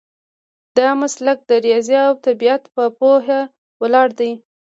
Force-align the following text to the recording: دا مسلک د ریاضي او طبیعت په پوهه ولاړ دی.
دا 0.77 0.87
مسلک 1.01 1.37
د 1.49 1.51
ریاضي 1.65 1.97
او 2.07 2.13
طبیعت 2.25 2.63
په 2.75 2.83
پوهه 2.97 3.39
ولاړ 3.81 4.07
دی. 4.19 4.31